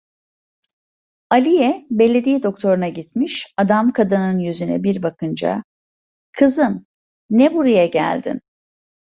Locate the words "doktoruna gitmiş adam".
2.43-3.93